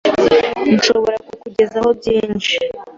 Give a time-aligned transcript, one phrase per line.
[0.73, 2.55] Nshobora kukugezaho byinshi.